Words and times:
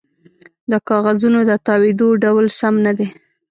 د 0.71 0.73
کاغذونو 0.89 1.39
د 1.49 1.51
تاویدو 1.65 2.07
ډول 2.23 2.45
سم 2.59 2.75
نه 2.85 2.91
دی 2.97 3.07